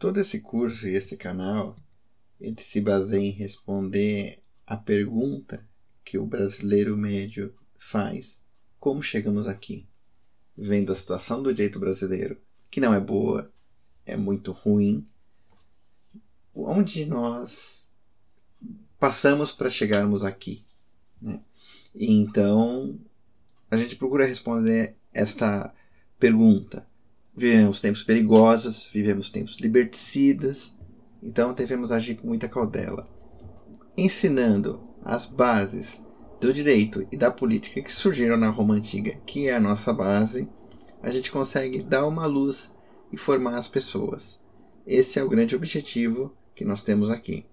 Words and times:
Todo 0.00 0.18
esse 0.18 0.40
curso 0.40 0.88
e 0.88 0.94
esse 0.94 1.14
canal, 1.14 1.76
ele 2.40 2.58
se 2.58 2.80
baseia 2.80 3.20
em 3.20 3.32
responder 3.32 4.42
a 4.66 4.74
pergunta 4.74 5.68
que 6.02 6.16
o 6.16 6.24
brasileiro 6.24 6.96
médio 6.96 7.54
faz: 7.76 8.40
como 8.78 9.02
chegamos 9.02 9.46
aqui? 9.46 9.86
Vendo 10.56 10.90
a 10.90 10.96
situação 10.96 11.42
do 11.42 11.52
direito 11.52 11.78
brasileiro, 11.78 12.40
que 12.70 12.80
não 12.80 12.94
é 12.94 12.98
boa, 12.98 13.52
é 14.06 14.16
muito 14.16 14.52
ruim, 14.52 15.06
onde 16.54 17.04
nós 17.04 17.90
passamos 18.98 19.52
para 19.52 19.68
chegarmos 19.68 20.24
aqui? 20.24 20.64
Né? 21.20 21.42
Então, 21.94 22.98
a 23.70 23.76
gente 23.76 23.96
procura 23.96 24.24
responder 24.24 24.96
esta 25.12 25.74
pergunta. 26.18 26.88
Vivemos 27.40 27.80
tempos 27.80 28.02
perigosos, 28.02 28.86
vivemos 28.92 29.30
tempos 29.30 29.56
liberticidas, 29.58 30.76
então 31.22 31.54
devemos 31.54 31.90
agir 31.90 32.16
com 32.16 32.26
muita 32.26 32.46
cautela. 32.46 33.08
Ensinando 33.96 34.78
as 35.02 35.24
bases 35.24 36.04
do 36.38 36.52
direito 36.52 37.08
e 37.10 37.16
da 37.16 37.30
política 37.30 37.80
que 37.80 37.90
surgiram 37.90 38.36
na 38.36 38.50
Roma 38.50 38.74
Antiga, 38.74 39.12
que 39.24 39.48
é 39.48 39.54
a 39.54 39.60
nossa 39.60 39.90
base, 39.90 40.50
a 41.02 41.08
gente 41.08 41.32
consegue 41.32 41.82
dar 41.82 42.06
uma 42.06 42.26
luz 42.26 42.76
e 43.10 43.16
formar 43.16 43.56
as 43.56 43.66
pessoas. 43.66 44.38
Esse 44.86 45.18
é 45.18 45.24
o 45.24 45.28
grande 45.30 45.56
objetivo 45.56 46.36
que 46.54 46.62
nós 46.62 46.82
temos 46.82 47.08
aqui. 47.08 47.46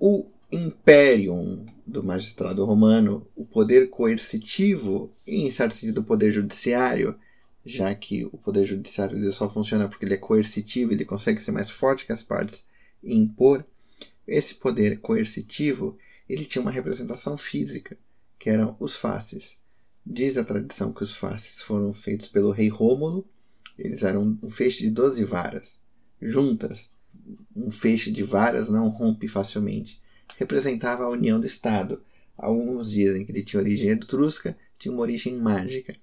O 0.00 0.26
imperium 0.50 1.64
do 1.86 2.02
magistrado 2.02 2.64
romano, 2.64 3.24
o 3.36 3.44
poder 3.46 3.88
coercitivo 3.88 5.12
e, 5.24 5.46
em 5.46 5.50
certo 5.52 5.74
sentido, 5.74 6.00
o 6.00 6.04
poder 6.04 6.32
judiciário, 6.32 7.16
já 7.66 7.92
que 7.94 8.24
o 8.24 8.38
poder 8.38 8.64
judiciário 8.64 9.32
só 9.32 9.50
funciona 9.50 9.88
porque 9.88 10.04
ele 10.04 10.14
é 10.14 10.18
coercitivo, 10.18 10.92
ele 10.92 11.04
consegue 11.04 11.42
ser 11.42 11.50
mais 11.50 11.68
forte 11.68 12.06
que 12.06 12.12
as 12.12 12.22
partes 12.22 12.64
e 13.02 13.14
impor. 13.14 13.64
Esse 14.26 14.54
poder 14.54 15.00
coercitivo, 15.00 15.98
ele 16.28 16.44
tinha 16.44 16.62
uma 16.62 16.70
representação 16.70 17.36
física, 17.36 17.98
que 18.38 18.48
eram 18.48 18.76
os 18.78 18.94
faces. 18.94 19.56
Diz 20.04 20.36
a 20.36 20.44
tradição 20.44 20.92
que 20.92 21.02
os 21.02 21.14
faces 21.14 21.60
foram 21.60 21.92
feitos 21.92 22.28
pelo 22.28 22.52
rei 22.52 22.68
Rômulo, 22.68 23.28
eles 23.76 24.02
eram 24.04 24.38
um 24.40 24.48
feixe 24.48 24.84
de 24.84 24.90
12 24.90 25.24
varas, 25.24 25.82
juntas. 26.22 26.88
Um 27.54 27.70
feixe 27.70 28.10
de 28.10 28.22
varas 28.22 28.68
não 28.68 28.88
rompe 28.88 29.26
facilmente 29.26 30.00
representava 30.36 31.04
a 31.04 31.08
união 31.08 31.38
do 31.40 31.46
Estado. 31.46 32.02
Alguns 32.36 32.90
dizem 32.90 33.24
que 33.24 33.32
ele 33.32 33.44
tinha 33.44 33.60
origem 33.60 33.90
etrusca, 33.90 34.56
tinha 34.78 34.92
uma 34.92 35.02
origem 35.02 35.36
mágica. 35.36 35.94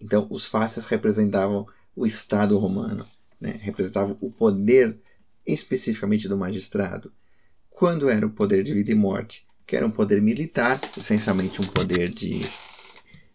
Então, 0.00 0.26
os 0.30 0.44
faces 0.44 0.84
representavam 0.84 1.66
o 1.94 2.06
Estado 2.06 2.56
romano, 2.58 3.04
né? 3.40 3.58
representavam 3.60 4.16
o 4.20 4.30
poder 4.30 4.96
especificamente 5.46 6.28
do 6.28 6.36
magistrado. 6.36 7.12
Quando 7.70 8.08
era 8.08 8.26
o 8.26 8.30
poder 8.30 8.62
de 8.62 8.74
vida 8.74 8.92
e 8.92 8.94
morte, 8.94 9.46
que 9.66 9.76
era 9.76 9.86
um 9.86 9.90
poder 9.90 10.20
militar, 10.20 10.80
essencialmente 10.96 11.60
um 11.60 11.66
poder 11.66 12.10
de 12.10 12.40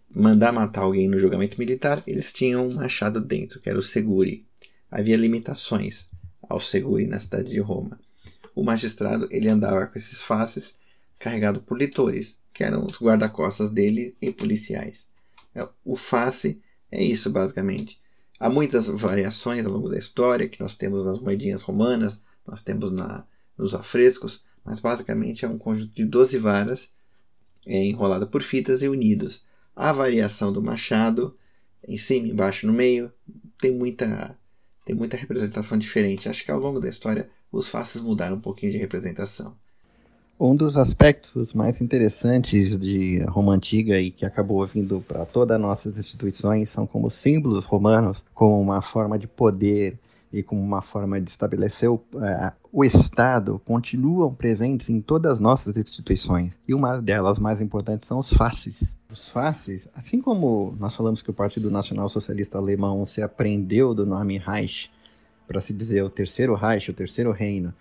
mandar 0.10 0.52
matar 0.52 0.82
alguém 0.82 1.08
no 1.08 1.18
julgamento 1.18 1.58
militar, 1.58 2.02
eles 2.06 2.32
tinham 2.32 2.68
um 2.68 2.76
machado 2.76 3.20
dentro, 3.20 3.60
que 3.60 3.70
era 3.70 3.80
o 3.80 3.84
segure. 3.84 4.46
Havia 4.90 5.18
limitações 5.18 6.08
ao 6.42 6.60
segure 6.60 7.08
na 7.08 7.20
cidade 7.20 7.50
de 7.50 7.60
Roma 7.60 8.00
o 8.56 8.64
magistrado 8.64 9.28
ele 9.32 9.50
andava 9.50 9.88
com 9.88 9.98
esses 9.98 10.22
faces 10.22 10.78
carregado 11.18 11.62
por 11.62 11.78
litores, 11.78 12.38
que 12.54 12.64
eram 12.64 12.86
os 12.86 13.00
guarda-costas 13.02 13.72
dele 13.72 14.16
e 14.22 14.32
policiais. 14.32 15.08
É, 15.56 15.68
o 15.84 15.96
face 15.96 16.62
é 16.92 17.04
isso, 17.04 17.30
basicamente. 17.30 18.02
Há 18.40 18.50
muitas 18.50 18.88
variações 18.88 19.66
ao 19.66 19.72
longo 19.72 19.90
da 19.90 19.98
história 19.98 20.50
que 20.50 20.60
nós 20.60 20.76
temos 20.76 21.06
nas 21.06 21.20
moedinhas 21.20 21.62
romanas, 21.62 22.22
nós 22.46 22.62
temos 22.62 22.92
na, 22.92 23.26
nos 23.58 23.74
afrescos, 23.74 24.44
mas 24.64 24.80
basicamente 24.80 25.46
é 25.46 25.48
um 25.48 25.58
conjunto 25.58 25.94
de 25.94 26.06
12 26.06 26.38
varas 26.38 26.94
é, 27.66 27.86
enrolada 27.86 28.26
por 28.26 28.42
fitas 28.42 28.84
e 28.84 28.88
unidos. 28.88 29.46
A 29.76 29.92
variação 29.92 30.52
do 30.52 30.62
machado, 30.62 31.38
em 31.88 31.98
cima, 31.98 32.28
embaixo, 32.28 32.68
no 32.68 32.74
meio, 32.74 33.12
tem 33.60 33.72
muita, 33.72 34.38
tem 34.86 34.96
muita 34.96 35.18
representação 35.18 35.78
diferente. 35.78 36.30
Acho 36.30 36.44
que 36.44 36.52
ao 36.52 36.60
longo 36.60 36.80
da 36.80 36.90
história 36.90 37.30
os 37.52 37.68
faces 37.68 38.02
mudaram 38.02 38.38
um 38.38 38.42
pouquinho 38.42 38.72
de 38.72 38.78
representação. 38.78 39.58
Um 40.40 40.56
dos 40.56 40.78
aspectos 40.78 41.54
mais 41.54 41.80
interessantes 41.80 42.78
de 42.78 43.24
Roma 43.30 43.54
Antiga 43.54 44.00
e 44.00 44.10
que 44.10 44.26
acabou 44.26 44.66
vindo 44.66 45.04
para 45.08 45.26
todas 45.26 45.56
as 45.56 45.62
nossas 45.62 45.98
instituições 45.98 46.70
são 46.70 46.88
como 46.88 47.10
símbolos 47.10 47.66
romanos, 47.66 48.24
como 48.34 48.60
uma 48.60 48.82
forma 48.82 49.18
de 49.18 49.28
poder 49.28 49.98
e 50.34 50.42
como 50.42 50.60
uma 50.60 50.82
forma 50.82 51.22
de 51.22 51.30
estabelecer 51.30 51.88
o, 51.88 51.96
uh, 52.14 52.52
o 52.72 52.84
Estado, 52.84 53.62
continuam 53.64 54.34
presentes 54.34 54.90
em 54.90 55.00
todas 55.00 55.34
as 55.34 55.40
nossas 55.40 55.78
instituições. 55.78 56.52
E 56.68 56.74
uma 56.74 57.00
delas 57.00 57.38
mais 57.38 57.62
importantes 57.62 58.08
são 58.08 58.18
os 58.18 58.34
faces. 58.34 58.98
Os 59.12 59.30
faces, 59.30 59.88
assim 59.94 60.20
como 60.20 60.76
nós 60.80 60.96
falamos 60.96 61.22
que 61.22 61.30
o 61.30 61.34
Partido 61.34 61.70
Nacional 61.70 62.10
Socialista 62.10 62.58
Alemão 62.58 63.06
se 63.06 63.22
aprendeu 63.22 63.94
do 63.94 64.08
nome 64.08 64.40
Reich, 64.40 64.90
para 65.48 65.62
se 65.62 65.72
dizer 65.72 66.04
o 66.04 66.10
terceiro 66.10 66.56
Reich, 66.56 66.90
o 66.90 66.94
terceiro 66.94 67.32
reino, 67.32 67.72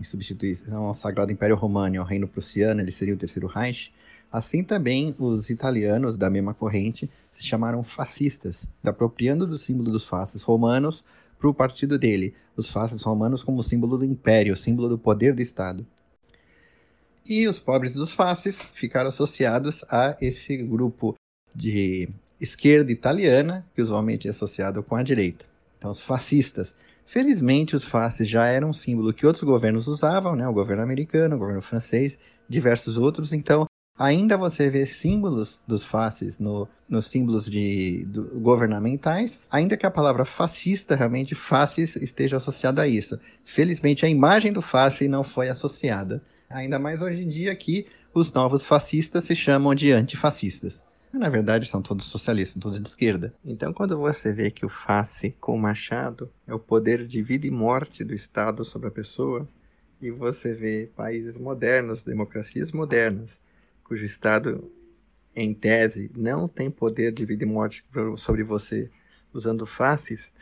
em 0.00 0.04
substituição 0.04 0.84
ao 0.84 0.94
Sagrado 0.94 1.30
Império 1.30 1.54
Romano 1.54 1.94
e 1.94 1.98
ao 1.98 2.04
Reino 2.04 2.26
Prussiano, 2.26 2.80
ele 2.80 2.90
seria 2.90 3.14
o 3.14 3.18
terceiro 3.18 3.46
Reich. 3.46 3.92
Assim 4.32 4.64
também 4.64 5.14
os 5.18 5.50
italianos 5.50 6.16
da 6.16 6.30
mesma 6.30 6.54
corrente 6.54 7.10
se 7.30 7.44
chamaram 7.44 7.82
fascistas, 7.82 8.66
apropriando 8.82 9.46
do 9.46 9.58
símbolo 9.58 9.90
dos 9.92 10.06
fasces 10.06 10.42
romanos 10.42 11.04
para 11.38 11.48
o 11.48 11.54
partido 11.54 11.98
dele, 11.98 12.34
os 12.56 12.70
fasces 12.70 13.02
romanos 13.02 13.42
como 13.42 13.62
símbolo 13.62 13.98
do 13.98 14.04
império, 14.04 14.56
símbolo 14.56 14.88
do 14.88 14.98
poder 14.98 15.34
do 15.34 15.42
Estado. 15.42 15.86
E 17.28 17.46
os 17.46 17.58
pobres 17.58 17.92
dos 17.92 18.12
fasces 18.12 18.62
ficaram 18.72 19.10
associados 19.10 19.84
a 19.90 20.16
esse 20.20 20.56
grupo 20.56 21.14
de 21.54 22.08
esquerda 22.40 22.90
italiana, 22.90 23.66
que 23.74 23.82
usualmente 23.82 24.26
é 24.26 24.30
associado 24.30 24.82
com 24.82 24.96
a 24.96 25.02
direita. 25.02 25.44
Então, 25.78 25.90
os 25.90 26.00
fascistas 26.00 26.74
Felizmente, 27.10 27.74
os 27.74 27.82
faces 27.82 28.28
já 28.28 28.46
eram 28.46 28.70
um 28.70 28.72
símbolo 28.72 29.12
que 29.12 29.26
outros 29.26 29.42
governos 29.42 29.88
usavam, 29.88 30.36
né? 30.36 30.46
o 30.46 30.52
governo 30.52 30.84
americano, 30.84 31.34
o 31.34 31.38
governo 31.40 31.60
francês, 31.60 32.16
diversos 32.48 32.96
outros. 32.96 33.32
Então, 33.32 33.66
ainda 33.98 34.36
você 34.36 34.70
vê 34.70 34.86
símbolos 34.86 35.60
dos 35.66 35.82
faces 35.82 36.38
no, 36.38 36.68
nos 36.88 37.08
símbolos 37.08 37.46
de, 37.46 38.04
do, 38.04 38.38
governamentais, 38.38 39.40
ainda 39.50 39.76
que 39.76 39.84
a 39.84 39.90
palavra 39.90 40.24
fascista, 40.24 40.94
realmente, 40.94 41.34
faces, 41.34 41.96
esteja 41.96 42.36
associada 42.36 42.82
a 42.82 42.86
isso. 42.86 43.18
Felizmente, 43.44 44.06
a 44.06 44.08
imagem 44.08 44.52
do 44.52 44.62
face 44.62 45.08
não 45.08 45.24
foi 45.24 45.48
associada. 45.48 46.22
Ainda 46.48 46.78
mais 46.78 47.02
hoje 47.02 47.24
em 47.24 47.28
dia 47.28 47.52
que 47.56 47.86
os 48.14 48.32
novos 48.32 48.64
fascistas 48.64 49.24
se 49.24 49.34
chamam 49.34 49.74
de 49.74 49.90
antifascistas. 49.90 50.84
Na 51.12 51.28
verdade, 51.28 51.68
são 51.68 51.82
todos 51.82 52.06
socialistas, 52.06 52.62
todos 52.62 52.80
de 52.80 52.88
esquerda. 52.88 53.34
Então, 53.44 53.72
quando 53.72 53.98
você 53.98 54.32
vê 54.32 54.50
que 54.50 54.64
o 54.64 54.68
face 54.68 55.34
com 55.40 55.56
o 55.56 55.58
machado 55.58 56.30
é 56.46 56.54
o 56.54 56.58
poder 56.58 57.04
de 57.04 57.20
vida 57.20 57.46
e 57.46 57.50
morte 57.50 58.04
do 58.04 58.14
Estado 58.14 58.64
sobre 58.64 58.88
a 58.88 58.92
pessoa, 58.92 59.48
e 60.00 60.10
você 60.10 60.54
vê 60.54 60.88
países 60.94 61.36
modernos, 61.36 62.04
democracias 62.04 62.70
modernas, 62.72 63.40
cujo 63.82 64.04
Estado, 64.04 64.70
em 65.34 65.52
tese, 65.52 66.10
não 66.16 66.46
tem 66.46 66.70
poder 66.70 67.12
de 67.12 67.24
vida 67.24 67.44
e 67.44 67.46
morte 67.46 67.84
sobre 68.16 68.42
você 68.42 68.88
usando 69.32 69.66
faces, 69.66 70.32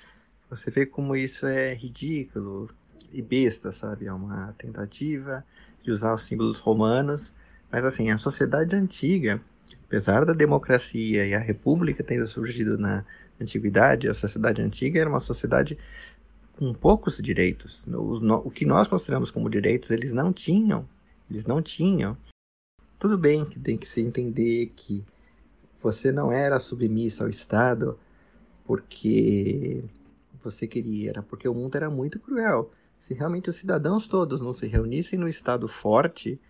você 0.48 0.70
vê 0.70 0.86
como 0.86 1.16
isso 1.16 1.46
é 1.46 1.74
ridículo 1.74 2.70
e 3.12 3.20
besta, 3.20 3.72
sabe? 3.72 4.06
É 4.06 4.12
uma 4.12 4.54
tentativa 4.56 5.44
de 5.82 5.90
usar 5.90 6.14
os 6.14 6.24
símbolos 6.24 6.58
romanos, 6.58 7.32
mas 7.70 7.84
assim, 7.84 8.10
a 8.10 8.18
sociedade 8.18 8.74
antiga 8.76 9.42
Apesar 9.86 10.24
da 10.24 10.32
democracia 10.32 11.26
e 11.26 11.34
a 11.34 11.38
república 11.38 12.04
terem 12.04 12.26
surgido 12.26 12.76
na 12.76 13.04
antiguidade, 13.40 14.08
a 14.08 14.14
sociedade 14.14 14.60
antiga 14.60 15.00
era 15.00 15.08
uma 15.08 15.20
sociedade 15.20 15.78
com 16.56 16.74
poucos 16.74 17.18
direitos. 17.18 17.86
O, 17.86 18.48
o 18.48 18.50
que 18.50 18.66
nós 18.66 18.88
consideramos 18.88 19.30
como 19.30 19.48
direitos, 19.48 19.90
eles 19.90 20.12
não 20.12 20.32
tinham. 20.32 20.88
Eles 21.30 21.44
não 21.44 21.62
tinham. 21.62 22.16
Tudo 22.98 23.16
bem 23.16 23.44
que 23.44 23.60
tem 23.60 23.78
que 23.78 23.86
se 23.86 24.00
entender 24.00 24.72
que 24.74 25.06
você 25.80 26.10
não 26.10 26.32
era 26.32 26.58
submisso 26.58 27.22
ao 27.22 27.28
Estado 27.28 27.98
porque 28.64 29.84
você 30.42 30.66
queria, 30.66 31.10
era 31.10 31.22
porque 31.22 31.48
o 31.48 31.54
mundo 31.54 31.76
era 31.76 31.88
muito 31.88 32.18
cruel. 32.18 32.70
Se 32.98 33.14
realmente 33.14 33.48
os 33.48 33.56
cidadãos 33.56 34.06
todos 34.06 34.40
não 34.40 34.52
se 34.52 34.66
reunissem 34.66 35.18
no 35.18 35.28
Estado 35.28 35.68
forte, 35.68 36.40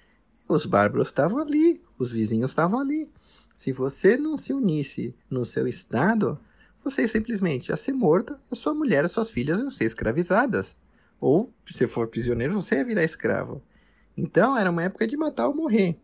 os 0.49 0.64
bárbaros 0.64 1.09
estavam 1.09 1.38
ali, 1.38 1.81
os 1.99 2.11
vizinhos 2.12 2.50
estavam 2.50 2.79
ali. 2.79 3.11
Se 3.55 3.73
você 3.73 4.17
não 4.17 4.39
se 4.39 4.53
unisse 4.53 5.15
no 5.31 5.45
seu 5.45 5.67
estado, 5.67 6.39
você 6.83 7.09
simplesmente 7.09 7.71
ia 7.71 7.77
ser 7.77 7.93
morto 7.93 8.35
e 8.35 8.53
a 8.53 8.56
sua 8.56 8.73
mulher 8.73 9.05
e 9.05 9.09
suas 9.09 9.31
filhas 9.31 9.59
iam 9.59 9.71
ser 9.71 9.85
escravizadas. 9.85 10.77
Ou, 11.21 11.53
se 11.67 11.87
for 11.87 12.06
prisioneiro, 12.06 12.55
você 12.55 12.77
ia 12.77 12.85
virar 12.85 13.05
escravo. 13.05 13.61
Então, 14.17 14.56
era 14.56 14.71
uma 14.71 14.85
época 14.85 15.06
de 15.06 15.17
matar 15.17 15.49
ou 15.49 15.55
morrer. 15.55 15.99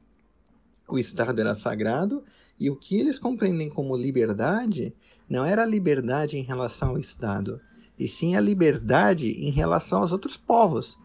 O 0.89 0.99
Estado 0.99 1.41
era 1.41 1.55
sagrado 1.55 2.25
e 2.59 2.71
o 2.71 2.77
que 2.77 2.99
eles 2.99 3.19
compreendem 3.19 3.69
como 3.69 3.97
liberdade 3.97 4.95
não 5.29 5.45
era 5.45 5.65
liberdade 5.65 6.37
em 6.37 6.43
relação 6.43 6.91
ao 6.91 6.99
Estado, 6.99 7.61
e 7.99 8.07
sim 8.07 8.37
a 8.37 8.41
liberdade 8.41 9.31
em 9.31 9.51
relação 9.51 10.03
aos 10.03 10.13
outros 10.13 10.37
povos. 10.37 10.99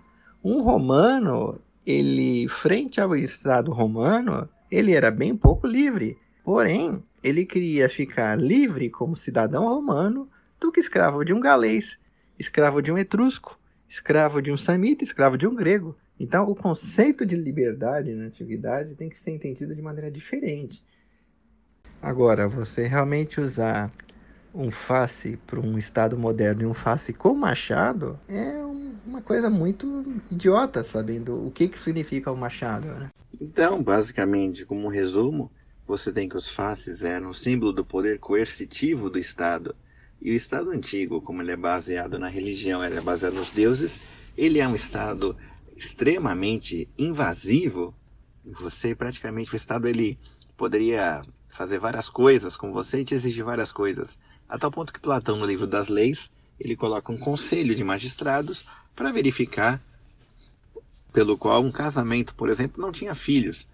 Um 0.44 0.62
romano, 0.62 1.59
ele 1.86 2.47
frente 2.47 3.00
ao 3.00 3.15
Estado 3.15 3.71
romano, 3.71 4.50
ele 4.69 4.94
era 4.94 5.12
bem 5.12 5.36
pouco 5.36 5.68
livre. 5.68 6.18
Porém, 6.44 7.04
ele 7.24 7.45
queria 7.45 7.89
ficar 7.89 8.38
livre 8.38 8.89
como 8.89 9.16
cidadão 9.16 9.66
romano 9.66 10.30
do 10.60 10.71
que 10.71 10.80
escravo 10.80 11.24
de 11.24 11.33
um 11.33 11.39
galês, 11.39 12.00
escravo 12.38 12.81
de 12.81 12.92
um 12.92 12.98
etrusco, 12.98 13.60
escravo 13.88 14.42
de 14.42 14.51
um 14.51 14.57
samita, 14.57 15.04
escravo 15.04 15.38
de 15.38 15.48
um 15.48 15.56
grego. 15.56 15.95
Então, 16.19 16.44
o 16.50 16.56
conceito 16.56 17.25
de 17.25 17.36
liberdade 17.36 18.13
na 18.13 18.25
antiguidade 18.25 18.95
tem 18.95 19.10
que 19.10 19.18
ser 19.18 19.31
entendido 19.31 19.74
de 19.74 19.81
maneira 19.81 20.12
diferente. 20.12 20.83
Agora, 22.01 22.48
você 22.48 22.88
realmente 22.88 23.39
usar 23.39 23.92
um 24.54 24.72
face 24.72 25.38
para 25.45 25.60
um 25.60 25.77
Estado 25.77 26.18
moderno 26.18 26.63
e 26.63 26.65
um 26.65 26.74
face 26.74 27.13
com 27.13 27.33
machado 27.33 28.19
é 28.27 28.60
uma 29.06 29.22
coisa 29.22 29.50
muito 29.50 30.06
idiota, 30.31 30.83
sabendo 30.83 31.45
o 31.45 31.51
que, 31.51 31.68
que 31.68 31.80
significa 31.80 32.31
o 32.31 32.38
machado. 32.38 32.88
Né? 32.88 33.10
Então, 33.41 33.81
basicamente, 33.81 34.65
como 34.65 34.86
um 34.86 34.89
resumo, 34.89 35.51
você 35.88 36.12
tem 36.12 36.27
que 36.27 36.38
os 36.38 36.50
faces 36.50 37.03
eram 37.03 37.33
símbolo 37.33 37.71
do 37.71 37.86
poder 37.86 38.19
coercitivo 38.19 39.09
do 39.09 39.18
Estado. 39.18 39.75
E 40.21 40.31
o 40.31 40.36
Estado 40.36 40.71
antigo, 40.71 41.21
como 41.21 41.41
ele 41.41 41.51
é 41.51 41.56
baseado 41.56 42.19
na 42.19 42.27
religião, 42.27 42.83
ele 42.83 42.97
é 42.97 43.01
baseado 43.01 43.36
nos 43.36 43.50
deuses, 43.50 44.01
ele 44.38 44.59
é 44.59 44.68
um 44.68 44.75
Estado 44.75 45.38
extremamente 45.75 46.89
invasivo, 46.97 47.95
você 48.44 48.94
praticamente 48.94 49.53
o 49.53 49.56
Estado 49.56 49.88
ele 49.88 50.19
poderia 50.57 51.21
fazer 51.53 51.80
várias 51.80 52.09
coisas 52.09 52.57
com 52.57 52.71
você 52.74 53.00
e 53.00 53.06
te 53.06 53.15
exigir 53.15 53.45
várias 53.45 53.71
coisas, 53.71 54.18
a 54.47 54.57
tal 54.57 54.69
ponto 54.69 54.91
que 54.91 55.00
Platão 55.00 55.38
no 55.38 55.45
livro 55.45 55.65
das 55.65 55.88
Leis 55.88 56.30
ele 56.59 56.75
coloca 56.75 57.12
um 57.12 57.18
conselho 57.18 57.74
de 57.74 57.83
magistrados 57.83 58.65
para 58.94 59.12
verificar 59.12 59.81
pelo 61.11 61.38
qual 61.38 61.63
um 61.63 61.71
casamento, 61.71 62.35
por 62.35 62.50
exemplo, 62.50 62.81
não 62.81 62.91
tinha 62.91 63.15
filhos, 63.15 63.67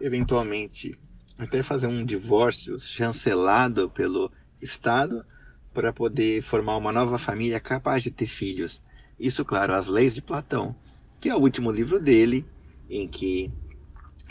eventualmente 0.00 0.98
até 1.38 1.62
fazer 1.62 1.86
um 1.86 2.04
divórcio 2.04 2.78
chancelado 2.78 3.88
pelo 3.88 4.30
Estado 4.60 5.24
para 5.72 5.92
poder 5.92 6.42
formar 6.42 6.76
uma 6.76 6.92
nova 6.92 7.16
família 7.16 7.58
capaz 7.58 8.02
de 8.02 8.10
ter 8.10 8.26
filhos. 8.26 8.82
Isso, 9.18 9.44
claro, 9.44 9.72
as 9.72 9.86
leis 9.86 10.14
de 10.14 10.20
Platão 10.20 10.76
que 11.20 11.28
é 11.28 11.36
o 11.36 11.38
último 11.38 11.70
livro 11.70 12.00
dele, 12.00 12.46
em 12.88 13.06
que 13.06 13.52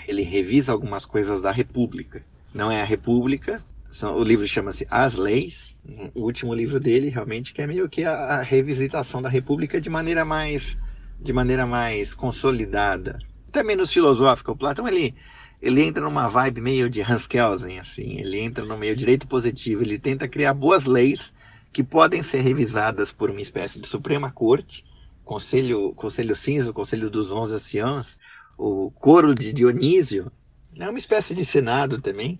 ele 0.07 0.23
revisa 0.23 0.71
algumas 0.71 1.05
coisas 1.05 1.39
da 1.39 1.51
República. 1.51 2.25
Não 2.51 2.71
é 2.71 2.81
a 2.81 2.85
República, 2.85 3.63
são, 3.91 4.15
o 4.15 4.23
livro 4.23 4.47
chama-se 4.47 4.87
As 4.89 5.13
Leis, 5.13 5.75
o 6.15 6.23
último 6.23 6.53
livro 6.53 6.79
dele 6.79 7.09
realmente 7.09 7.53
que 7.53 7.61
é 7.61 7.67
meio 7.67 7.87
que 7.87 8.03
a, 8.03 8.11
a, 8.11 8.41
revisitação 8.41 9.21
da 9.21 9.29
República 9.29 9.79
de 9.79 9.89
maneira 9.89 10.25
mais 10.25 10.77
de 11.19 11.33
maneira 11.33 11.65
mais 11.65 12.13
consolidada, 12.13 13.19
até 13.47 13.63
menos 13.63 13.91
filosófica. 13.91 14.51
O 14.51 14.57
Platão 14.57 14.87
ele 14.87 15.15
ele 15.61 15.83
entra 15.83 16.01
numa 16.01 16.27
vibe 16.27 16.61
meio 16.61 16.89
de 16.89 17.01
Hans 17.01 17.27
Kelsen 17.27 17.79
assim, 17.79 18.17
ele 18.17 18.39
entra 18.39 18.63
no 18.63 18.77
meio 18.77 18.95
direito 18.95 19.27
positivo, 19.27 19.83
ele 19.83 19.99
tenta 19.99 20.27
criar 20.27 20.53
boas 20.53 20.85
leis 20.85 21.33
que 21.73 21.83
podem 21.83 22.23
ser 22.23 22.39
revisadas 22.39 23.11
por 23.11 23.29
uma 23.29 23.41
espécie 23.41 23.77
de 23.77 23.85
Suprema 23.85 24.31
Corte 24.31 24.85
Conselho, 25.29 25.93
Conselho 25.93 26.35
Cinza, 26.35 26.73
Conselho 26.73 27.07
dos 27.07 27.29
Onze 27.29 27.53
Anciãos, 27.53 28.17
o 28.57 28.89
Coro 28.89 29.35
de 29.35 29.53
Dionísio, 29.53 30.31
é 30.75 30.89
uma 30.89 30.97
espécie 30.97 31.35
de 31.35 31.45
Senado 31.45 32.01
também, 32.01 32.39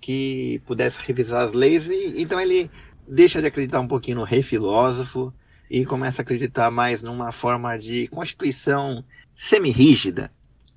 que 0.00 0.62
pudesse 0.64 0.98
revisar 1.06 1.42
as 1.42 1.52
leis, 1.52 1.88
e 1.90 2.14
então 2.22 2.40
ele 2.40 2.70
deixa 3.06 3.42
de 3.42 3.46
acreditar 3.46 3.80
um 3.80 3.86
pouquinho 3.86 4.16
no 4.16 4.24
rei 4.24 4.42
filósofo 4.42 5.30
e 5.70 5.86
começa 5.86 6.20
a 6.20 6.24
acreditar 6.24 6.70
mais 6.70 7.00
numa 7.00 7.30
forma 7.30 7.78
de 7.78 8.08
constituição 8.08 9.04
semi-rígida, 9.34 10.32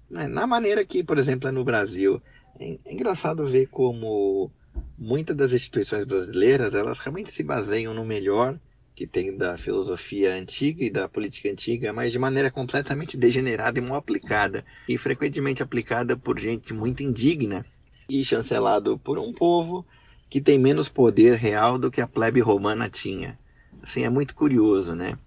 né? 0.09 0.27
na 0.27 0.45
maneira 0.45 0.85
que, 0.85 1.03
por 1.03 1.17
exemplo, 1.17 1.49
é 1.49 1.51
no 1.51 1.63
Brasil. 1.63 2.21
É, 2.59 2.77
é 2.85 2.93
engraçado 2.93 3.45
ver 3.45 3.67
como 3.67 4.51
muitas 4.97 5.35
das 5.35 5.51
instituições 5.51 6.05
brasileiras 6.05 6.75
elas 6.75 6.99
realmente 6.99 7.31
se 7.31 7.43
baseiam 7.43 7.93
no 7.93 8.05
melhor 8.05 8.59
que 8.95 9.07
tem 9.07 9.35
da 9.35 9.57
filosofia 9.57 10.35
antiga 10.35 10.83
e 10.83 10.89
da 10.91 11.09
política 11.09 11.49
antiga, 11.49 11.91
mas 11.91 12.11
de 12.11 12.19
maneira 12.19 12.51
completamente 12.51 13.17
degenerada 13.17 13.79
e 13.79 13.81
mal 13.81 13.97
aplicada, 13.97 14.63
e 14.87 14.99
frequentemente 14.99 15.63
aplicada 15.63 16.15
por 16.15 16.39
gente 16.39 16.73
muito 16.75 17.01
indigna 17.01 17.65
e 18.07 18.23
chancelado 18.23 18.99
por 18.99 19.17
um 19.17 19.33
povo 19.33 19.83
que 20.29 20.39
tem 20.39 20.59
menos 20.59 20.89
poder 20.89 21.37
real 21.37 21.79
do 21.79 21.89
que 21.89 22.01
a 22.01 22.07
plebe 22.07 22.39
romana 22.39 22.87
tinha. 22.87 23.39
Assim, 23.83 24.05
é 24.05 24.09
muito 24.09 24.33
curioso, 24.33 24.95
né? 24.95 25.17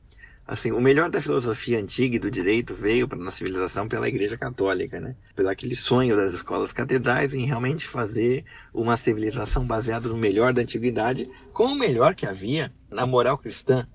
Assim, 0.49 0.73
o 0.73 0.81
melhor 0.81 1.11
da 1.11 1.21
filosofia 1.21 1.79
antiga 1.79 2.17
e 2.17 2.19
do 2.19 2.31
direito 2.31 2.75
veio 2.75 3.07
para 3.07 3.19
nossa 3.19 3.37
civilização 3.37 3.87
pela 3.87 4.09
Igreja 4.09 4.39
Católica, 4.39 4.99
né? 4.99 5.15
Pelo 5.35 5.51
aquele 5.51 5.77
sonho 5.77 6.17
das 6.17 6.33
escolas 6.33 6.73
catedrais 6.73 7.35
em 7.35 7.45
realmente 7.45 7.87
fazer 7.87 8.45
uma 8.73 8.97
civilização 8.97 9.67
baseada 9.67 10.09
no 10.09 10.17
melhor 10.17 10.55
da 10.55 10.63
antiguidade, 10.63 11.29
com 11.53 11.67
o 11.67 11.79
melhor 11.79 12.15
que 12.15 12.25
havia 12.25 12.73
na 12.91 13.05
moral 13.05 13.37
cristã. 13.37 13.87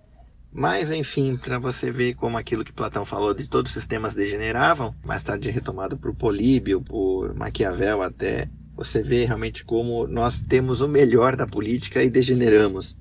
Mas, 0.54 0.92
enfim, 0.92 1.38
para 1.38 1.58
você 1.58 1.90
ver 1.90 2.14
como 2.14 2.38
aquilo 2.38 2.66
que 2.66 2.74
Platão 2.74 3.06
falou 3.06 3.34
de 3.34 3.48
todos 3.48 3.72
os 3.72 3.74
sistemas 3.74 4.14
degeneravam, 4.14 4.94
mais 5.04 5.24
tarde 5.24 5.50
retomado 5.50 5.98
por 5.98 6.14
Políbio, 6.14 6.82
por 6.82 7.34
Maquiavel 7.34 8.04
até, 8.04 8.50
você 8.76 9.02
vê 9.02 9.24
realmente 9.24 9.64
como 9.64 10.06
nós 10.06 10.42
temos 10.42 10.82
o 10.82 10.88
melhor 10.88 11.38
da 11.38 11.48
política 11.48 12.04
e 12.04 12.10
degeneramos. 12.10 12.98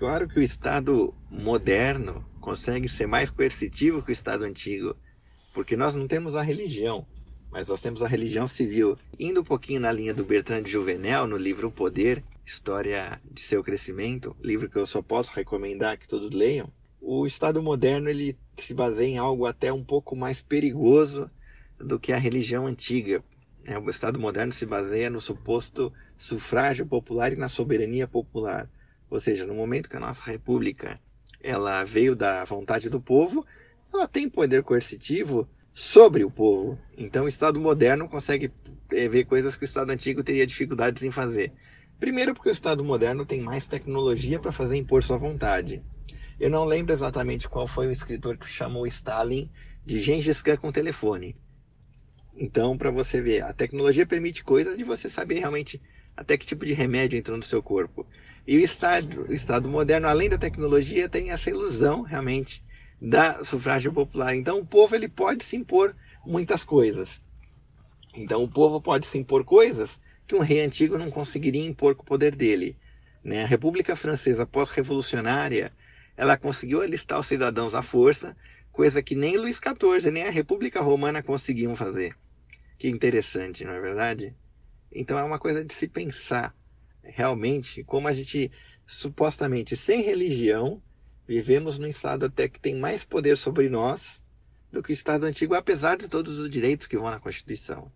Claro 0.00 0.26
que 0.26 0.38
o 0.38 0.42
Estado 0.42 1.12
moderno 1.30 2.24
consegue 2.40 2.88
ser 2.88 3.06
mais 3.06 3.28
coercitivo 3.28 4.02
que 4.02 4.10
o 4.10 4.12
Estado 4.12 4.44
antigo, 4.44 4.96
porque 5.52 5.76
nós 5.76 5.94
não 5.94 6.08
temos 6.08 6.34
a 6.34 6.40
religião, 6.40 7.06
mas 7.50 7.68
nós 7.68 7.82
temos 7.82 8.02
a 8.02 8.08
religião 8.08 8.46
civil. 8.46 8.96
Indo 9.18 9.42
um 9.42 9.44
pouquinho 9.44 9.78
na 9.78 9.92
linha 9.92 10.14
do 10.14 10.24
Bertrand 10.24 10.62
de 10.62 10.70
Juvenel, 10.70 11.26
no 11.26 11.36
livro 11.36 11.68
O 11.68 11.70
Poder, 11.70 12.24
História 12.46 13.20
de 13.30 13.42
Seu 13.42 13.62
Crescimento, 13.62 14.34
livro 14.42 14.70
que 14.70 14.78
eu 14.78 14.86
só 14.86 15.02
posso 15.02 15.32
recomendar 15.32 15.98
que 15.98 16.08
todos 16.08 16.30
leiam, 16.30 16.72
o 16.98 17.26
Estado 17.26 17.62
moderno 17.62 18.08
ele 18.08 18.38
se 18.56 18.72
baseia 18.72 19.06
em 19.06 19.18
algo 19.18 19.44
até 19.44 19.70
um 19.70 19.84
pouco 19.84 20.16
mais 20.16 20.40
perigoso 20.40 21.30
do 21.78 22.00
que 22.00 22.14
a 22.14 22.18
religião 22.18 22.66
antiga. 22.66 23.22
É, 23.66 23.78
o 23.78 23.90
Estado 23.90 24.18
moderno 24.18 24.50
se 24.50 24.64
baseia 24.64 25.10
no 25.10 25.20
suposto 25.20 25.92
sufrágio 26.16 26.86
popular 26.86 27.34
e 27.34 27.36
na 27.36 27.50
soberania 27.50 28.08
popular. 28.08 28.66
Ou 29.10 29.18
seja, 29.18 29.44
no 29.44 29.54
momento 29.54 29.88
que 29.88 29.96
a 29.96 30.00
nossa 30.00 30.24
república 30.24 31.00
ela 31.42 31.82
veio 31.84 32.14
da 32.14 32.44
vontade 32.44 32.88
do 32.88 33.00
povo, 33.00 33.44
ela 33.92 34.06
tem 34.06 34.28
poder 34.28 34.62
coercitivo 34.62 35.48
sobre 35.74 36.24
o 36.24 36.30
povo. 36.30 36.78
Então, 36.96 37.24
o 37.24 37.28
Estado 37.28 37.58
moderno 37.58 38.08
consegue 38.08 38.52
ver 38.88 39.24
coisas 39.24 39.56
que 39.56 39.64
o 39.64 39.64
Estado 39.64 39.90
antigo 39.90 40.22
teria 40.22 40.46
dificuldades 40.46 41.02
em 41.02 41.10
fazer. 41.10 41.52
Primeiro, 41.98 42.34
porque 42.34 42.48
o 42.48 42.52
Estado 42.52 42.84
moderno 42.84 43.26
tem 43.26 43.40
mais 43.40 43.66
tecnologia 43.66 44.38
para 44.38 44.52
fazer 44.52 44.76
impor 44.76 45.02
sua 45.02 45.18
vontade. 45.18 45.82
Eu 46.38 46.48
não 46.48 46.64
lembro 46.64 46.92
exatamente 46.92 47.48
qual 47.48 47.66
foi 47.66 47.86
o 47.86 47.90
escritor 47.90 48.38
que 48.38 48.48
chamou 48.48 48.86
Stalin 48.86 49.50
de 49.84 50.00
Gengis 50.00 50.40
Khan 50.40 50.56
com 50.56 50.72
telefone. 50.72 51.36
Então, 52.34 52.78
para 52.78 52.90
você 52.90 53.20
ver, 53.20 53.42
a 53.42 53.52
tecnologia 53.52 54.06
permite 54.06 54.42
coisas 54.42 54.78
de 54.78 54.84
você 54.84 55.08
saber 55.08 55.40
realmente 55.40 55.80
até 56.16 56.38
que 56.38 56.46
tipo 56.46 56.64
de 56.64 56.72
remédio 56.72 57.18
entrou 57.18 57.36
no 57.36 57.42
seu 57.42 57.62
corpo. 57.62 58.06
E 58.46 58.56
o 58.56 58.60
Estado, 58.60 59.26
o 59.28 59.32
Estado 59.32 59.68
moderno, 59.68 60.08
além 60.08 60.28
da 60.28 60.38
tecnologia, 60.38 61.08
tem 61.08 61.30
essa 61.30 61.50
ilusão 61.50 62.02
realmente 62.02 62.62
da 63.00 63.44
sufrágio 63.44 63.92
popular. 63.92 64.34
Então 64.34 64.58
o 64.58 64.66
povo 64.66 64.94
ele 64.94 65.08
pode 65.08 65.44
se 65.44 65.56
impor 65.56 65.94
muitas 66.24 66.64
coisas. 66.64 67.20
Então 68.14 68.42
o 68.42 68.48
povo 68.48 68.80
pode 68.80 69.06
se 69.06 69.18
impor 69.18 69.44
coisas 69.44 70.00
que 70.26 70.34
um 70.34 70.40
rei 70.40 70.60
antigo 70.60 70.98
não 70.98 71.10
conseguiria 71.10 71.64
impor 71.66 71.94
com 71.94 72.02
o 72.02 72.06
poder 72.06 72.34
dele. 72.34 72.76
Né? 73.22 73.42
A 73.42 73.46
República 73.46 73.96
Francesa 73.96 74.46
pós-revolucionária, 74.46 75.72
ela 76.16 76.36
conseguiu 76.36 76.82
alistar 76.82 77.18
os 77.18 77.26
cidadãos 77.26 77.74
à 77.74 77.82
força, 77.82 78.36
coisa 78.72 79.02
que 79.02 79.14
nem 79.14 79.36
Luís 79.36 79.56
XIV, 79.56 80.10
nem 80.10 80.24
a 80.24 80.30
República 80.30 80.80
Romana 80.80 81.22
conseguiam 81.22 81.74
fazer. 81.74 82.16
Que 82.78 82.88
interessante, 82.88 83.64
não 83.64 83.72
é 83.72 83.80
verdade? 83.80 84.34
Então 84.92 85.18
é 85.18 85.22
uma 85.22 85.38
coisa 85.38 85.64
de 85.64 85.72
se 85.72 85.86
pensar 85.86 86.54
realmente 87.02 87.82
como 87.84 88.08
a 88.08 88.12
gente 88.12 88.50
supostamente 88.86 89.76
sem 89.76 90.02
religião 90.02 90.82
vivemos 91.26 91.78
num 91.78 91.86
estado 91.86 92.26
até 92.26 92.48
que 92.48 92.58
tem 92.58 92.76
mais 92.76 93.04
poder 93.04 93.36
sobre 93.36 93.68
nós 93.68 94.24
do 94.72 94.82
que 94.82 94.90
o 94.90 94.92
estado 94.92 95.24
antigo, 95.24 95.54
apesar 95.54 95.96
de 95.96 96.08
todos 96.08 96.38
os 96.38 96.50
direitos 96.50 96.86
que 96.86 96.96
vão 96.96 97.10
na 97.10 97.20
Constituição. 97.20 97.90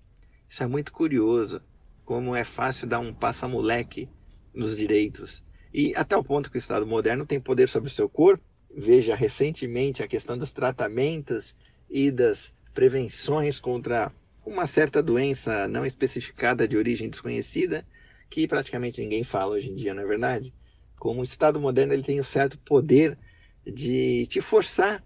Isso 0.48 0.62
é 0.62 0.66
muito 0.66 0.92
curioso, 0.92 1.60
como 2.04 2.34
é 2.34 2.44
fácil 2.44 2.86
dar 2.86 3.00
um 3.00 3.12
passa-moleque 3.12 4.08
nos 4.52 4.76
direitos. 4.76 5.42
E 5.72 5.94
até 5.96 6.16
o 6.16 6.22
ponto 6.22 6.50
que 6.50 6.56
o 6.56 6.58
Estado 6.58 6.86
moderno 6.86 7.26
tem 7.26 7.40
poder 7.40 7.68
sobre 7.68 7.88
o 7.88 7.92
seu 7.92 8.08
corpo. 8.08 8.44
Veja 8.76 9.16
recentemente 9.16 10.02
a 10.02 10.08
questão 10.08 10.36
dos 10.38 10.52
tratamentos 10.52 11.54
e 11.88 12.10
das 12.10 12.52
prevenções 12.72 13.58
contra 13.58 14.12
uma 14.44 14.66
certa 14.66 15.02
doença 15.02 15.66
não 15.68 15.86
especificada 15.86 16.68
de 16.68 16.76
origem 16.76 17.08
desconhecida, 17.08 17.86
que 18.34 18.48
praticamente 18.48 19.00
ninguém 19.00 19.22
fala 19.22 19.52
hoje 19.52 19.70
em 19.70 19.76
dia, 19.76 19.94
não 19.94 20.02
é 20.02 20.06
verdade? 20.06 20.52
Como 20.98 21.20
o 21.20 21.22
Estado 21.22 21.60
moderno 21.60 21.92
ele 21.92 22.02
tem 22.02 22.18
um 22.18 22.24
certo 22.24 22.58
poder 22.58 23.16
de 23.64 24.26
te 24.26 24.40
forçar 24.40 25.04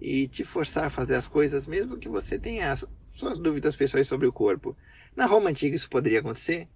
e 0.00 0.28
te 0.28 0.44
forçar 0.44 0.84
a 0.84 0.90
fazer 0.90 1.16
as 1.16 1.26
coisas, 1.26 1.66
mesmo 1.66 1.98
que 1.98 2.08
você 2.08 2.38
tenha 2.38 2.70
as 2.70 2.84
suas 3.10 3.36
dúvidas 3.36 3.74
pessoais 3.74 4.06
sobre 4.06 4.28
o 4.28 4.32
corpo. 4.32 4.76
Na 5.16 5.26
Roma 5.26 5.50
antiga 5.50 5.74
isso 5.74 5.90
poderia 5.90 6.20
acontecer? 6.20 6.68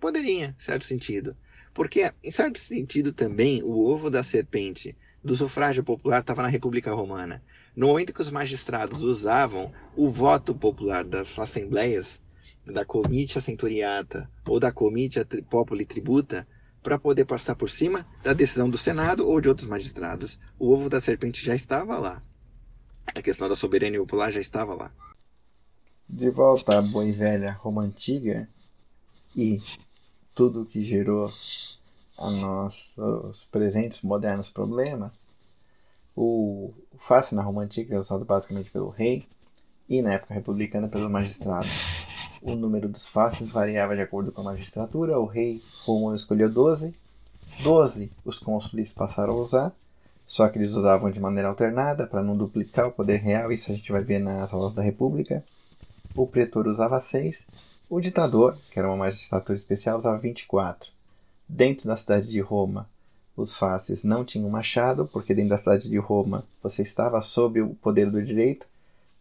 Poderia, 0.00 0.56
em 0.58 0.62
certo 0.62 0.86
sentido. 0.86 1.36
Porque, 1.74 2.10
em 2.22 2.30
certo 2.30 2.58
sentido, 2.58 3.12
também 3.12 3.62
o 3.62 3.84
ovo 3.84 4.08
da 4.08 4.22
serpente 4.22 4.96
do 5.22 5.36
sufrágio 5.36 5.84
popular 5.84 6.22
estava 6.22 6.40
na 6.40 6.48
República 6.48 6.94
Romana. 6.94 7.42
No 7.76 7.88
momento 7.88 8.14
que 8.14 8.22
os 8.22 8.30
magistrados 8.30 9.02
usavam 9.02 9.70
o 9.94 10.08
voto 10.08 10.54
popular 10.54 11.04
das 11.04 11.38
assembleias, 11.38 12.22
da 12.66 12.84
comitia 12.84 13.40
centuriata 13.40 14.30
ou 14.46 14.58
da 14.58 14.72
comitia 14.72 15.26
populi 15.48 15.84
tributa, 15.84 16.46
para 16.84 16.98
poder 16.98 17.24
passar 17.24 17.56
por 17.56 17.70
cima 17.70 18.06
da 18.22 18.34
decisão 18.34 18.68
do 18.68 18.76
Senado 18.76 19.26
ou 19.26 19.40
de 19.40 19.48
outros 19.48 19.66
magistrados. 19.66 20.38
O 20.58 20.70
ovo 20.70 20.90
da 20.90 21.00
serpente 21.00 21.44
já 21.44 21.54
estava 21.54 21.98
lá. 21.98 22.22
A 23.06 23.22
questão 23.22 23.48
da 23.48 23.56
soberania 23.56 23.98
popular 23.98 24.30
já 24.30 24.40
estava 24.40 24.74
lá. 24.74 24.92
De 26.06 26.28
volta 26.28 26.78
à 26.78 26.82
boa 26.82 27.06
e 27.06 27.12
velha 27.12 27.52
Roma 27.52 27.82
Antiga 27.82 28.46
e 29.34 29.60
tudo 30.34 30.66
que 30.66 30.84
gerou 30.84 31.32
a 32.18 32.30
nossos 32.30 33.46
presentes 33.46 34.02
modernos 34.02 34.50
problemas, 34.50 35.24
o, 36.14 36.72
face 36.98 37.34
na 37.34 37.42
Roma 37.42 37.62
Antiga 37.62 37.96
é 37.96 37.98
usado 37.98 38.26
basicamente 38.26 38.70
pelo 38.70 38.90
rei 38.90 39.26
e 39.88 40.02
na 40.02 40.12
época 40.12 40.34
republicana 40.34 40.86
pelo 40.86 41.08
magistrado. 41.08 41.66
O 42.46 42.54
número 42.54 42.90
dos 42.90 43.08
faces 43.08 43.48
variava 43.48 43.96
de 43.96 44.02
acordo 44.02 44.30
com 44.30 44.42
a 44.42 44.44
magistratura. 44.44 45.18
O 45.18 45.24
rei 45.24 45.62
romano 45.82 46.14
escolheu 46.14 46.50
12. 46.50 46.94
12 47.62 48.12
os 48.22 48.38
cônsules 48.38 48.92
passaram 48.92 49.32
a 49.32 49.42
usar, 49.42 49.72
só 50.26 50.46
que 50.50 50.58
eles 50.58 50.74
usavam 50.74 51.10
de 51.10 51.18
maneira 51.18 51.48
alternada 51.48 52.06
para 52.06 52.22
não 52.22 52.36
duplicar 52.36 52.86
o 52.86 52.92
poder 52.92 53.16
real. 53.16 53.50
Isso 53.50 53.72
a 53.72 53.74
gente 53.74 53.90
vai 53.90 54.02
ver 54.02 54.18
nas 54.18 54.52
aulas 54.52 54.74
da 54.74 54.82
República. 54.82 55.42
O 56.14 56.26
pretor 56.26 56.68
usava 56.68 57.00
6. 57.00 57.46
O 57.88 57.98
ditador, 57.98 58.58
que 58.70 58.78
era 58.78 58.88
uma 58.88 58.98
magistratura 58.98 59.56
especial, 59.56 59.96
usava 59.96 60.18
24. 60.18 60.90
Dentro 61.48 61.86
da 61.86 61.96
cidade 61.96 62.28
de 62.28 62.40
Roma, 62.40 62.86
os 63.34 63.56
faces 63.56 64.04
não 64.04 64.22
tinham 64.22 64.50
machado, 64.50 65.08
porque 65.10 65.34
dentro 65.34 65.48
da 65.48 65.58
cidade 65.58 65.88
de 65.88 65.96
Roma 65.96 66.44
você 66.62 66.82
estava 66.82 67.22
sob 67.22 67.62
o 67.62 67.74
poder 67.76 68.10
do 68.10 68.22
direito. 68.22 68.66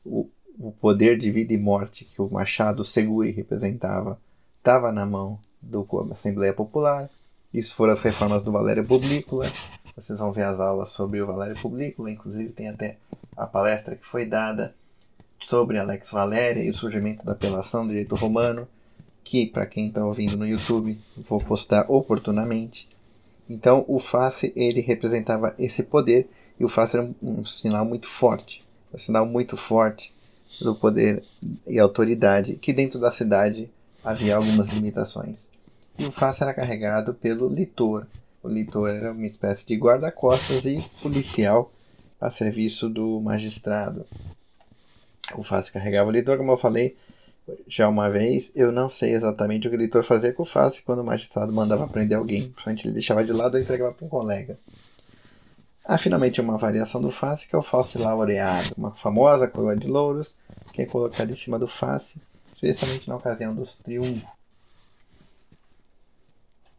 O, 0.05 0.27
o 0.59 0.71
poder 0.71 1.17
de 1.17 1.31
vida 1.31 1.53
e 1.53 1.57
morte 1.57 2.05
que 2.05 2.21
o 2.21 2.29
machado 2.29 2.83
seguro 2.83 3.31
representava 3.31 4.19
estava 4.57 4.91
na 4.91 5.05
mão 5.05 5.39
da 5.61 5.79
Assembleia 6.11 6.53
Popular. 6.53 7.09
Isso 7.53 7.75
foram 7.75 7.93
as 7.93 8.01
reformas 8.01 8.43
do 8.43 8.51
Valério 8.51 8.85
Publícola. 8.85 9.45
Vocês 9.95 10.17
vão 10.17 10.31
ver 10.31 10.43
as 10.43 10.59
aulas 10.59 10.89
sobre 10.89 11.21
o 11.21 11.27
Valério 11.27 11.59
Publícola, 11.59 12.11
inclusive 12.11 12.49
tem 12.49 12.69
até 12.69 12.97
a 13.35 13.45
palestra 13.45 13.95
que 13.95 14.05
foi 14.05 14.25
dada 14.25 14.73
sobre 15.39 15.77
Alex 15.77 16.09
Valéria 16.11 16.63
e 16.63 16.69
o 16.69 16.75
surgimento 16.75 17.25
da 17.25 17.33
apelação 17.33 17.83
do 17.83 17.89
direito 17.89 18.15
romano 18.15 18.67
que 19.23 19.47
para 19.47 19.65
quem 19.65 19.87
está 19.87 20.05
ouvindo 20.05 20.37
no 20.37 20.45
YouTube 20.45 20.99
vou 21.27 21.39
postar 21.39 21.85
oportunamente. 21.89 22.87
Então 23.49 23.83
o 23.87 23.99
face 23.99 24.53
ele 24.55 24.81
representava 24.81 25.55
esse 25.57 25.83
poder 25.83 26.29
e 26.59 26.63
o 26.63 26.69
face 26.69 26.97
era 26.97 27.05
um, 27.05 27.15
um 27.21 27.45
sinal 27.45 27.83
muito 27.83 28.07
forte, 28.07 28.63
um 28.93 28.97
sinal 28.97 29.25
muito 29.25 29.57
forte 29.57 30.12
do 30.59 30.75
poder 30.75 31.23
e 31.67 31.79
autoridade 31.79 32.55
que 32.55 32.73
dentro 32.73 32.99
da 32.99 33.11
cidade 33.11 33.69
havia 34.03 34.35
algumas 34.35 34.69
limitações. 34.69 35.47
E 35.97 36.05
o 36.05 36.11
face 36.11 36.43
era 36.43 36.53
carregado 36.53 37.13
pelo 37.13 37.47
litor. 37.47 38.07
O 38.41 38.49
litor 38.49 38.89
era 38.89 39.11
uma 39.11 39.25
espécie 39.25 39.65
de 39.65 39.75
guarda-costas 39.75 40.65
e 40.65 40.83
policial 41.01 41.71
a 42.19 42.29
serviço 42.29 42.89
do 42.89 43.19
magistrado. 43.21 44.05
O 45.35 45.43
face 45.43 45.71
carregava 45.71 46.09
o 46.09 46.11
litor, 46.11 46.37
como 46.37 46.51
eu 46.51 46.57
falei, 46.57 46.95
já 47.67 47.87
uma 47.87 48.09
vez, 48.09 48.51
eu 48.55 48.71
não 48.71 48.87
sei 48.89 49.13
exatamente 49.13 49.67
o 49.67 49.71
que 49.71 49.75
o 49.75 49.79
editor 49.79 50.03
fazia 50.03 50.33
com 50.33 50.43
o 50.43 50.45
face 50.45 50.81
quando 50.81 50.99
o 50.99 51.03
magistrado 51.03 51.51
mandava 51.51 51.87
prender 51.87 52.17
alguém. 52.17 52.53
Ele 52.65 52.93
deixava 52.93 53.23
de 53.23 53.33
lado 53.33 53.55
ou 53.55 53.61
entregava 53.61 53.93
para 53.93 54.05
um 54.05 54.09
colega. 54.09 54.57
Há 55.85 55.97
finalmente 55.97 56.39
uma 56.39 56.57
variação 56.57 57.01
do 57.01 57.11
face 57.11 57.47
que 57.47 57.55
é 57.55 57.59
o 57.59 57.63
falso 57.63 57.99
laureado, 57.99 58.73
uma 58.77 58.91
famosa 58.91 59.47
coroa 59.47 59.75
de 59.75 59.87
louros 59.87 60.35
que 60.71 60.81
é 60.81 60.85
colocada 60.85 61.31
em 61.31 61.35
cima 61.35 61.59
do 61.59 61.67
face, 61.67 62.21
especialmente 62.53 63.07
na 63.09 63.17
ocasião 63.17 63.53
dos 63.53 63.75
triunfos. 63.75 64.23